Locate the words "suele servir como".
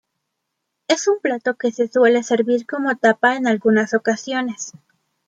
1.87-2.97